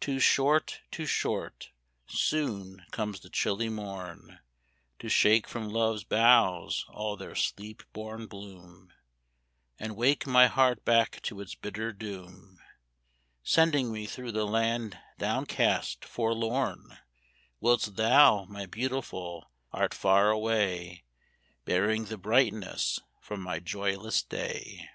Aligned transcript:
Too 0.00 0.20
short 0.20 0.80
too 0.90 1.04
short 1.04 1.68
soon 2.06 2.86
comes 2.92 3.20
the 3.20 3.28
chilly 3.28 3.68
morn, 3.68 4.38
To 5.00 5.10
shake 5.10 5.46
from 5.46 5.68
love's 5.68 6.02
boughs 6.02 6.86
all 6.88 7.14
their 7.18 7.34
sleep 7.34 7.82
born 7.92 8.26
bloom, 8.26 8.94
And 9.78 9.94
wake 9.94 10.26
my 10.26 10.46
heart 10.46 10.82
back 10.86 11.20
to 11.24 11.42
its 11.42 11.54
bitter 11.54 11.92
doom, 11.92 12.58
Sending 13.42 13.92
me 13.92 14.06
through 14.06 14.32
the 14.32 14.46
land 14.46 14.98
down 15.18 15.44
cast, 15.44 16.06
forlorn, 16.06 16.96
Whilst 17.60 17.96
thou, 17.96 18.46
my 18.46 18.64
Beautiful, 18.64 19.50
art 19.74 19.92
far 19.92 20.30
away, 20.30 21.04
Bearing 21.66 22.06
the 22.06 22.16
brightness 22.16 22.98
from 23.20 23.42
my 23.42 23.58
joyless 23.58 24.22
day. 24.22 24.88